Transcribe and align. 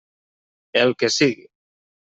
El 0.83 0.95
que 1.03 1.11
sigui. 1.19 1.49